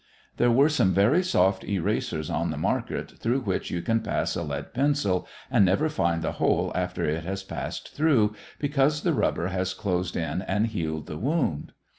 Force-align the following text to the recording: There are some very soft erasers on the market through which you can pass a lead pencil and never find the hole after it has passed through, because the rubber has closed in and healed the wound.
There 0.37 0.49
are 0.59 0.67
some 0.67 0.95
very 0.95 1.21
soft 1.21 1.63
erasers 1.63 2.31
on 2.31 2.49
the 2.49 2.57
market 2.57 3.11
through 3.19 3.41
which 3.41 3.69
you 3.69 3.83
can 3.83 3.99
pass 3.99 4.35
a 4.35 4.41
lead 4.41 4.73
pencil 4.73 5.27
and 5.51 5.63
never 5.63 5.89
find 5.89 6.23
the 6.23 6.31
hole 6.41 6.71
after 6.73 7.05
it 7.05 7.23
has 7.23 7.43
passed 7.43 7.93
through, 7.93 8.33
because 8.57 9.03
the 9.03 9.13
rubber 9.13 9.49
has 9.49 9.75
closed 9.75 10.15
in 10.17 10.41
and 10.41 10.65
healed 10.65 11.05
the 11.05 11.19
wound. 11.19 11.73